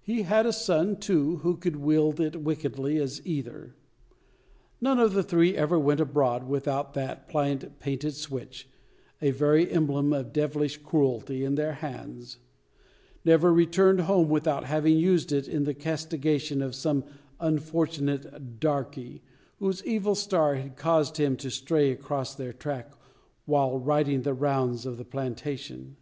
[0.00, 3.74] He had a son, too, who could wield it wickedly as either.
[4.80, 8.70] None of the three ever went abroad without that pliant, painted, switch
[9.20, 12.38] a very emblem of devilish cruelty in their hands;
[13.22, 17.04] never returned home, without having used it in the castigation of some
[17.38, 19.20] unfortunate "darkey,"
[19.58, 22.94] whose evil star had caused him to stray across their track,
[23.44, 25.98] while riding the rounds of the plantation.